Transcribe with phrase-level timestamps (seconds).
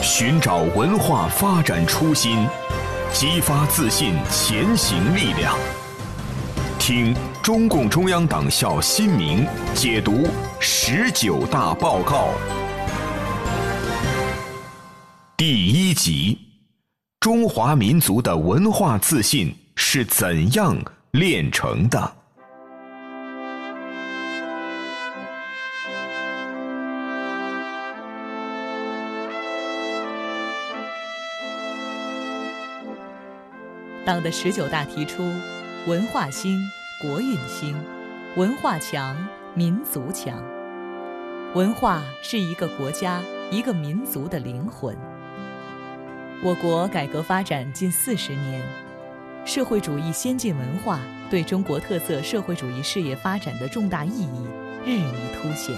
[0.00, 2.46] 寻找文化发展初心，
[3.12, 5.58] 激发自信前行力量。
[6.78, 10.28] 听中共中央党校新民解读
[10.60, 12.28] 十九大报告
[15.36, 16.38] 第一集：
[17.18, 20.76] 中华民族的文化自信是怎样
[21.10, 22.16] 炼成的？
[34.08, 35.22] 党的十九大提出，
[35.86, 36.58] 文化兴，
[36.98, 37.76] 国运兴，
[38.36, 39.14] 文化强，
[39.52, 40.42] 民族强。
[41.54, 44.96] 文化是一个国家、一个民族的灵魂。
[46.42, 48.62] 我国改革发展近四十年，
[49.44, 54.46] 社会主义先进文化对中国特色社会主义事业发展的重大意义
[54.86, 55.76] 日益凸显。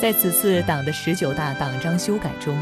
[0.00, 2.56] 在此次党的十九大党章修改中，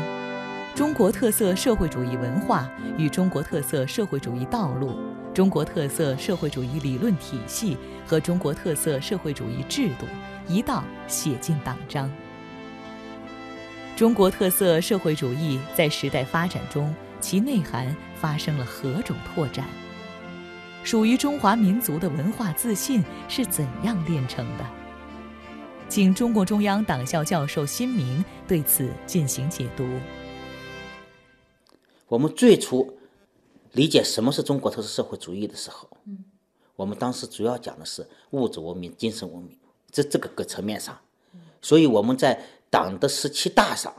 [0.79, 4.97] 中国特色社会主义文化与中国特色社会主义道路、
[5.35, 7.77] 中国特色社会主义理论体系
[8.07, 10.07] 和中国特色社会主义制度
[10.47, 12.09] 一道写进党章。
[13.97, 19.67] 中国特色社会主义在时代发展中，其内涵发生了何种拓展？
[20.85, 24.65] 属于中华民族的文化自信是怎样炼成的？
[25.89, 29.85] 请中共中央党校教授辛明对此进行解读。
[32.09, 32.99] 我们最初
[33.73, 35.89] 理解什么是中国特色社会主义的时候，
[36.75, 39.59] 我们当时主要讲的是物质文明、精神文明，
[39.91, 40.99] 这这个个层面上。
[41.61, 43.93] 所以我们在党的十七大上，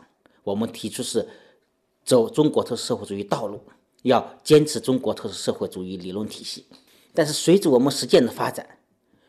[0.43, 1.27] 我们提出是
[2.03, 3.61] 走中国特色社会主义道路，
[4.02, 6.65] 要坚持中国特色社会主义理论体系。
[7.13, 8.80] 但是随着我们实践的发展，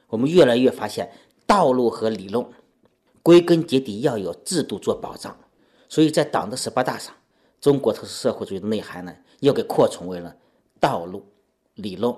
[0.09, 1.13] 我们越来越发现，
[1.47, 2.47] 道路和理论
[3.23, 5.39] 归根结底要有制度做保障。
[5.87, 7.15] 所以在党的十八大上。
[7.61, 10.35] 中国特色社会主义的内涵呢，又给扩充为了
[10.81, 11.23] 道路、
[11.75, 12.15] 理论、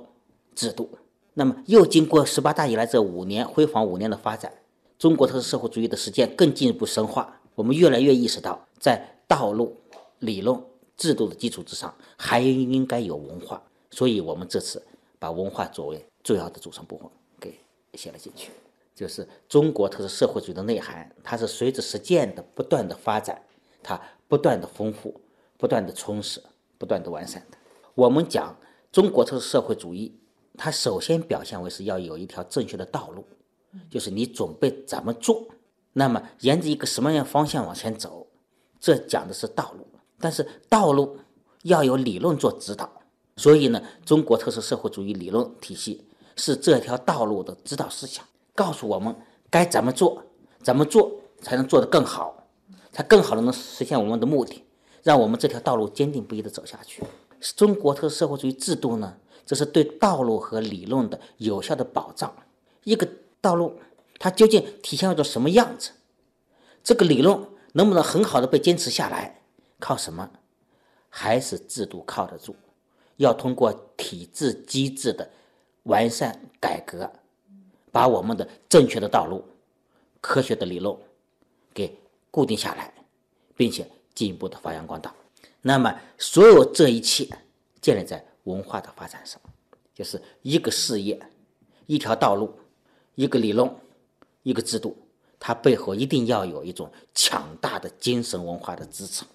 [0.55, 0.89] 制度。
[1.35, 4.53] 那么，又经过十八大以来这五年辉煌五年的发展，
[4.99, 7.41] 中国特色社会主义的实践更进一步深化。
[7.55, 9.77] 我们越来越意识到，在道路、
[10.21, 10.63] 理论、
[10.97, 13.63] 制度的基础之上，还应该有文化。
[13.91, 14.81] 所以，我们这次
[15.19, 17.07] 把文化作为重要的组成部分
[17.41, 17.59] 给
[17.95, 18.51] 写了进去。
[18.95, 23.43] 就是中国特色社会主义的内涵，它是随着实践的不断的发展，
[23.83, 25.19] 它不断的丰富。
[25.63, 26.43] 不断的充实，
[26.77, 27.57] 不断的完善的。
[27.95, 28.57] 我们讲
[28.91, 30.13] 中国特色社会主义，
[30.59, 33.25] 它首先表现为是要有一条正确的道路，
[33.89, 35.47] 就是你准备怎么做，
[35.93, 38.27] 那么沿着一个什么样方向往前走，
[38.81, 39.87] 这讲的是道路。
[40.19, 41.17] 但是道路
[41.63, 42.91] 要有理论做指导，
[43.37, 49.15] 所以呢，中国特色社会主义理论体系是这条道路的指导思想，告诉我们
[49.49, 50.21] 该怎么做，
[50.61, 52.49] 怎么做才能做得更好，
[52.91, 54.65] 才更好的能实现我们的目的。
[55.03, 57.03] 让我们这条道路坚定不移地走下去。
[57.57, 62.33] 中国特色社会主义制度呢，这是对道路和理论的有效的保障。
[62.85, 63.09] 一个
[63.41, 63.81] 道路，
[64.19, 65.91] 它究竟体现着什么样子？
[66.85, 67.37] 这个理论
[67.73, 69.41] 能不能很好的被坚持下来？
[69.81, 70.31] 靠什么？
[71.09, 72.55] 还是制度靠得住？
[73.17, 75.29] 要通过体制机制的
[75.83, 77.11] 完善改革，
[77.91, 79.45] 把我们的正确的道路、
[80.21, 80.97] 科学的理论
[81.75, 81.99] 给
[82.31, 82.95] 固定下来，
[83.57, 83.91] 并且。
[84.15, 85.15] 进一步的发扬光大，
[85.61, 87.29] 那么所有这一切
[87.81, 89.41] 建立在文化的发展上，
[89.95, 91.19] 就是一个事业、
[91.87, 92.55] 一条道路、
[93.15, 93.73] 一个理论、
[94.43, 94.97] 一个制度，
[95.39, 99.27] 它背后一定要有一种强大的精神文化的支撑。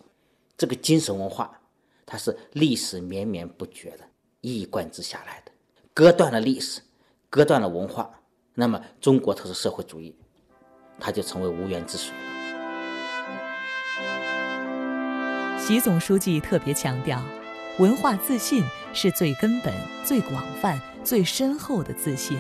[0.58, 1.60] 这个精神文化，
[2.06, 4.00] 它是历史绵绵不绝的
[4.42, 5.52] 一以贯之下来的，
[5.94, 6.82] 割断了历史，
[7.30, 8.10] 割断了文化，
[8.54, 10.16] 那么中国特色社会主义，
[11.00, 12.14] 它就成为无源之水。
[15.68, 17.22] 习总书记特别强调，
[17.78, 18.64] 文化自信
[18.94, 22.38] 是最根本、最广泛、最深厚的自信。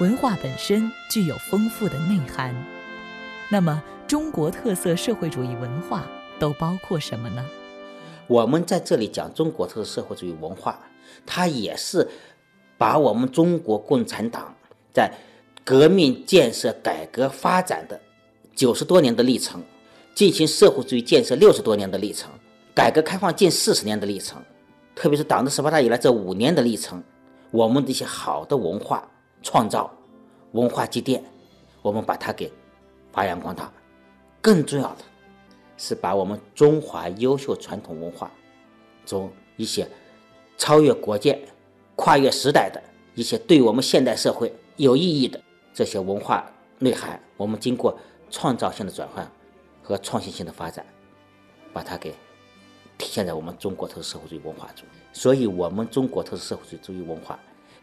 [0.00, 2.54] 文化本身具有丰富的内涵。
[3.50, 6.06] 那么，中国特色社会主义文化
[6.38, 7.44] 都包括什么呢？
[8.26, 10.80] 我们在这里讲中国特色社会主义文化，
[11.26, 12.08] 它也是
[12.78, 14.54] 把我们中国共产党
[14.90, 15.12] 在
[15.66, 18.00] 革命建设、改革发展的
[18.54, 19.62] 九十多年的历程。
[20.20, 22.30] 进行社会主义建设六十多年的历程，
[22.74, 24.36] 改革开放近四十年的历程，
[24.94, 27.02] 特别是党的十八大以来这五年的历程，
[27.50, 29.10] 我们的一些好的文化
[29.42, 29.90] 创造、
[30.52, 31.24] 文化积淀，
[31.80, 32.52] 我们把它给
[33.10, 33.72] 发扬光大。
[34.42, 34.98] 更重要的，
[35.78, 38.30] 是把我们中华优秀传统文化
[39.06, 39.88] 中一些
[40.58, 41.40] 超越国界、
[41.96, 42.78] 跨越时代的
[43.14, 45.40] 一些对我们现代社会有意义的
[45.72, 46.44] 这些文化
[46.78, 47.98] 内涵，我们经过
[48.30, 49.26] 创造性的转换。
[49.90, 50.86] 和创新性的发展，
[51.72, 52.10] 把它给
[52.96, 54.86] 体现在我们中国特色社会主义文化中。
[55.12, 57.36] 所以，我们中国特色社会主义文化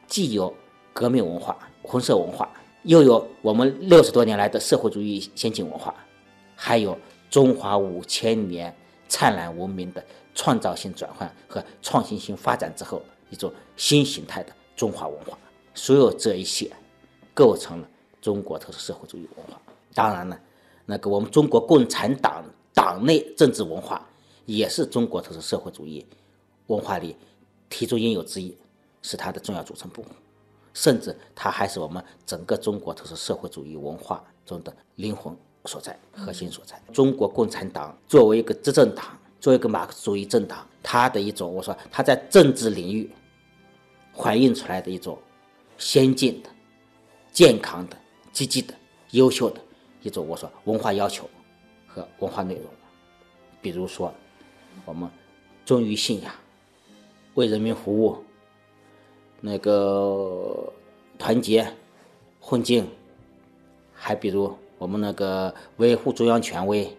[0.07, 0.53] 既有
[0.93, 2.49] 革命文化、红色文化，
[2.83, 5.93] 又有我们六十多年来的社会主义先进文化，
[6.55, 6.97] 还有
[7.29, 8.73] 中华五千年
[9.09, 10.01] 灿烂文明的
[10.33, 15.37] 创造性转换和创新性发展之后一种新形态的中华文化。
[15.73, 16.71] 所有这一些，
[17.33, 17.89] 构成了
[18.21, 19.61] 中国特色社会主义文化。
[19.93, 20.39] 当然了，
[20.87, 22.43] 那个我们中国共产党
[22.73, 24.03] 党内政治文化
[24.47, 26.03] 也是中国特色社会主义
[26.65, 27.15] 文化里
[27.69, 28.57] 提出应有之义，
[29.03, 30.11] 是它的重要组成部分。
[30.73, 35.35] 甚至它还是我们整个中国特色社会主义文化中的灵魂
[35.65, 36.81] 所在、核心所在。
[36.91, 39.05] 中国共产党作为一个执政党，
[39.39, 43.09] 作为一个马克思主义政党，它的一种，我说它在政治领域
[44.15, 45.17] 反映出来的一种。
[45.79, 46.49] 先进的、
[47.31, 47.95] 健康的、
[48.33, 48.73] 积极的、
[49.11, 49.61] 优秀的
[50.01, 51.29] 一种，我说文化要求
[51.87, 52.65] 和文化内容，
[53.61, 54.13] 比如说
[54.85, 55.09] 我们
[55.65, 56.31] 忠于信仰、
[57.33, 58.23] 为人民服务、
[59.41, 60.71] 那个
[61.17, 61.71] 团结、
[62.39, 62.87] 混进，
[63.93, 66.95] 还比如我们那个维护中央权威，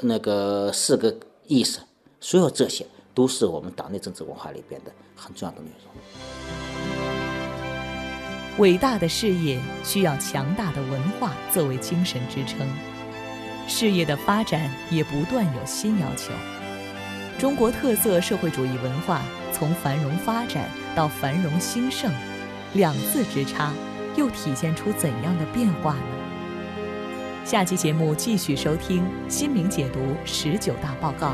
[0.00, 1.16] 那个四个
[1.46, 1.80] 意识，
[2.20, 2.84] 所有这些
[3.14, 6.31] 都是我们党内政治文化里边的很重要的内容。
[8.58, 12.66] 伟大的事业需要强大的文化作为精神支撑，
[13.66, 16.32] 事业的发展也不断有新要求。
[17.38, 19.22] 中国特色社会主义文化
[19.52, 22.12] 从繁荣发展到繁荣兴盛，
[22.74, 23.72] 两字之差，
[24.16, 26.02] 又体现出怎样的变化呢？
[27.44, 31.28] 下期节目继续收听《新民解读十九大报告》。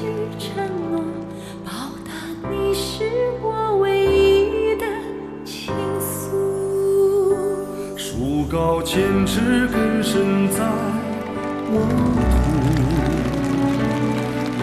[0.00, 0.06] 许
[0.38, 1.04] 承诺
[1.62, 1.70] 报
[2.06, 2.10] 答
[2.48, 3.04] 你是
[3.42, 4.86] 我唯一的
[5.44, 6.08] 倾诉
[7.98, 10.64] 树高千尺根深在
[11.70, 11.84] 沃
[12.30, 12.38] 土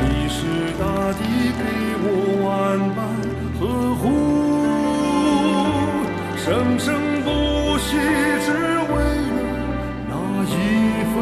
[0.02, 1.22] 你是大地
[1.54, 1.62] 给
[2.02, 2.08] 我
[2.44, 2.50] 万
[2.96, 3.00] 般
[3.60, 3.62] 呵
[3.94, 4.04] 护。
[6.36, 6.88] 生生
[7.22, 7.96] 不息
[8.44, 8.48] 只
[8.92, 8.96] 为
[9.36, 9.40] 了
[10.10, 10.12] 那
[10.50, 10.56] 一
[11.14, 11.16] 份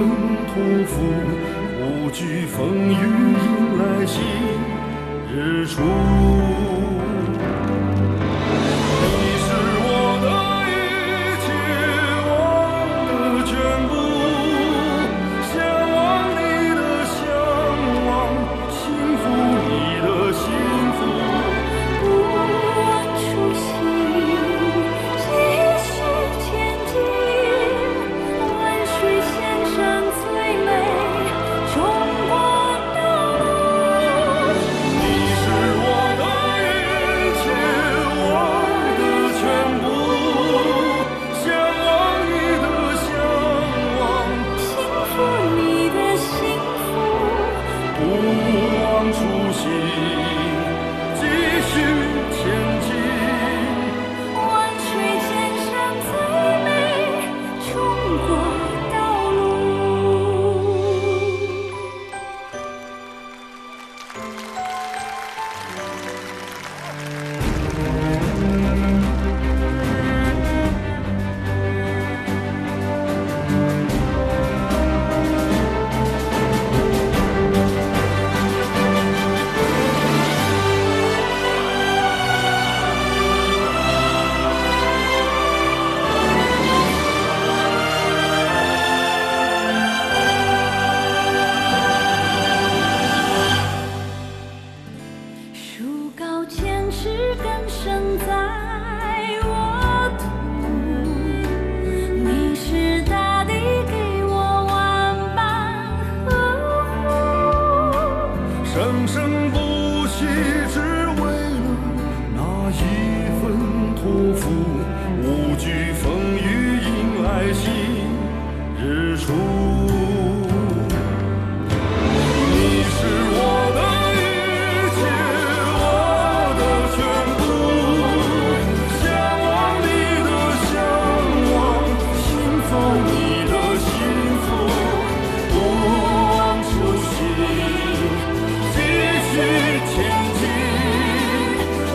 [0.47, 0.53] 托
[0.88, 1.64] 付。
[1.85, 4.23] 不惧风雨迎来新
[5.31, 5.83] 日出。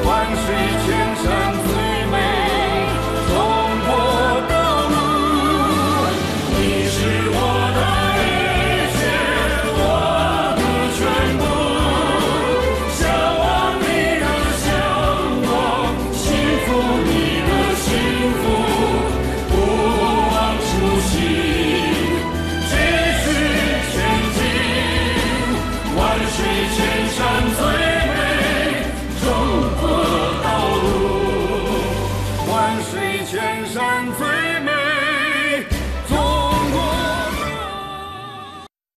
[0.04, 0.46] 万水
[0.84, 0.88] 千
[1.24, 1.79] 山阻。